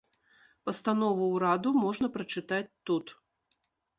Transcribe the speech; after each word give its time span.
Пастанову 0.67 1.27
ўраду 1.33 1.69
можна 1.83 2.09
прачытаць 2.17 2.65
тут. 2.91 3.05